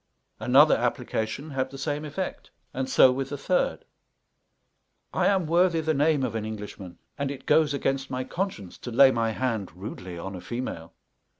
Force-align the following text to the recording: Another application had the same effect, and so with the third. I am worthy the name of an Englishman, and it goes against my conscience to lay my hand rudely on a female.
Another 0.39 0.75
application 0.75 1.51
had 1.51 1.69
the 1.69 1.77
same 1.77 2.03
effect, 2.05 2.49
and 2.73 2.89
so 2.89 3.11
with 3.11 3.29
the 3.29 3.37
third. 3.37 3.85
I 5.13 5.27
am 5.27 5.45
worthy 5.45 5.79
the 5.79 5.93
name 5.93 6.23
of 6.23 6.33
an 6.33 6.43
Englishman, 6.43 6.97
and 7.19 7.29
it 7.29 7.45
goes 7.45 7.71
against 7.71 8.09
my 8.09 8.23
conscience 8.23 8.79
to 8.79 8.89
lay 8.91 9.11
my 9.11 9.29
hand 9.29 9.71
rudely 9.75 10.17
on 10.17 10.33
a 10.35 10.41
female. 10.41 10.93